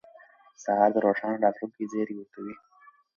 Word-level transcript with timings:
سهار 0.63 0.89
د 0.93 0.97
روښانه 1.05 1.37
راتلونکي 1.45 1.83
زیری 1.91 2.13
ورکوي. 2.17 2.55